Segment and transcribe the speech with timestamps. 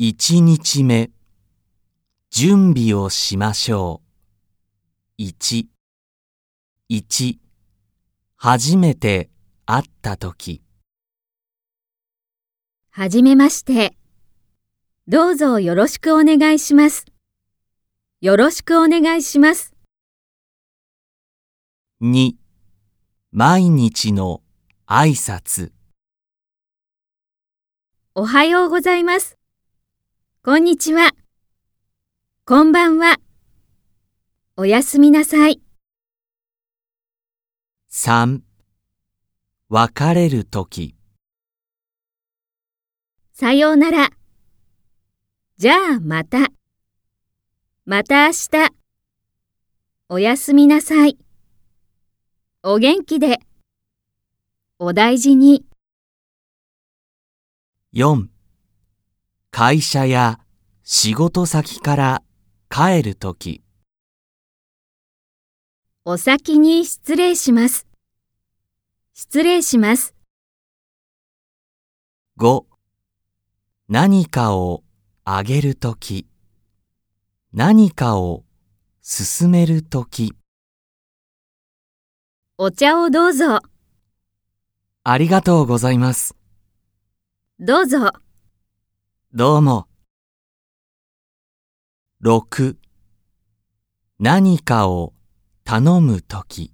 [0.00, 1.12] 1日目
[2.32, 4.02] 準備をしましょ
[5.18, 5.22] う。
[5.22, 5.66] 1、
[6.90, 7.38] 1
[8.34, 9.30] 初めて
[9.66, 10.62] 会ったとき。
[12.90, 13.96] はじめまして。
[15.06, 17.06] どうぞよろしくお願いします。
[18.20, 19.76] よろしくお願いします。
[22.02, 22.32] 2
[23.30, 24.42] 毎日の
[24.88, 25.70] 挨拶。
[28.16, 29.38] おはようございます。
[30.46, 31.14] こんにちは。
[32.44, 33.16] こんばんは。
[34.58, 35.62] おやすみなさい。
[37.90, 38.42] 3
[39.70, 40.96] 別れるとき。
[43.32, 44.10] さようなら。
[45.56, 46.50] じゃあまた。
[47.86, 48.74] また明日。
[50.10, 51.16] おやすみなさい。
[52.62, 53.38] お元気で。
[54.78, 55.64] お大事に。
[57.94, 58.33] 4
[59.56, 60.40] 会社や
[60.82, 62.22] 仕事先から
[62.68, 63.62] 帰るとき。
[66.04, 67.86] お先に失礼します。
[69.12, 70.12] 失礼します。
[72.36, 72.64] 5
[73.88, 74.82] 何かを
[75.24, 76.26] あげるとき。
[77.52, 78.42] 何かを
[79.02, 80.34] 進めるとき。
[82.58, 83.60] お茶をどうぞ。
[85.04, 86.34] ありがとうございます。
[87.60, 88.23] どうぞ。
[89.36, 89.88] どうも。
[92.22, 92.76] 6
[94.20, 95.12] 何かを
[95.64, 96.72] 頼むとき。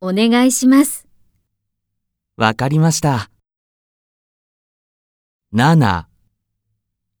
[0.00, 1.06] お願いします。
[2.36, 3.30] わかりました。
[5.54, 6.06] 7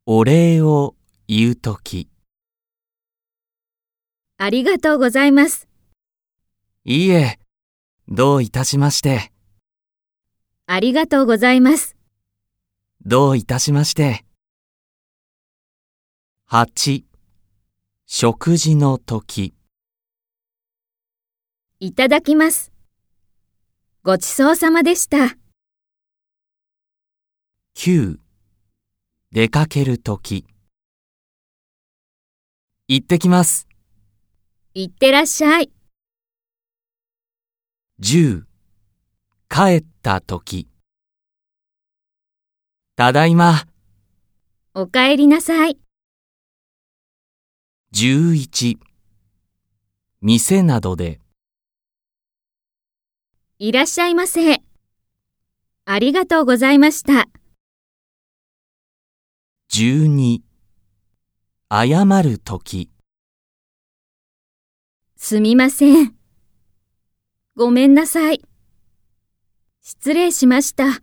[0.06, 0.96] お礼を
[1.28, 2.08] 言うとき。
[4.38, 5.68] ありがとうございます。
[6.84, 7.38] いいえ、
[8.08, 9.30] どういたしまして。
[10.66, 11.93] ありがとうございます。
[13.06, 14.24] どういたしまして。
[16.50, 17.04] 8
[18.06, 19.52] 食事のとき。
[21.80, 22.72] いただきます。
[24.04, 25.36] ごちそうさまでした。
[27.76, 28.16] 9
[29.32, 30.46] 出かけるとき。
[32.88, 33.68] 行ってきます。
[34.72, 35.70] いってらっしゃい。
[38.00, 38.44] 10
[39.50, 40.68] 帰ったとき。
[42.96, 43.66] ただいま。
[44.72, 45.78] お帰りなさい。
[47.92, 48.78] 11
[50.20, 51.18] 店などで。
[53.58, 54.62] いらっしゃいませ。
[55.86, 57.28] ありがとうございました。
[59.72, 60.42] 12
[61.68, 62.90] 謝るとき。
[65.16, 66.14] すみません。
[67.56, 68.40] ごめんなさい。
[69.82, 71.00] 失礼しました。